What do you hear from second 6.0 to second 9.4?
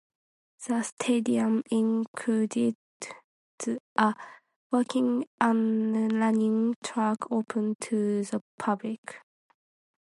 running track open to the public.